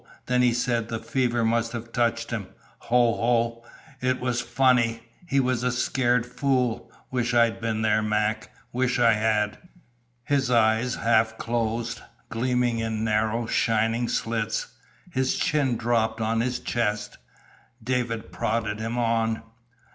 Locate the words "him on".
18.79-19.43